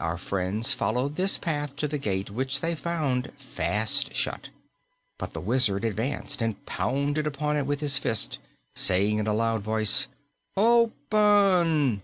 Our 0.00 0.18
friends 0.18 0.72
followed 0.74 1.14
this 1.14 1.38
path 1.38 1.76
to 1.76 1.86
the 1.86 1.98
gate, 1.98 2.30
which 2.30 2.62
they 2.62 2.74
found 2.74 3.32
fast 3.38 4.12
shut. 4.12 4.48
But 5.18 5.34
the 5.34 5.40
Wizard 5.40 5.84
advanced 5.84 6.42
and 6.42 6.66
pounded 6.66 7.28
upon 7.28 7.56
it 7.56 7.64
with 7.64 7.78
his 7.78 7.96
fist, 7.96 8.40
saying 8.74 9.20
in 9.20 9.28
a 9.28 9.32
loud 9.32 9.62
voice, 9.62 10.08
"Open!" 10.56 12.02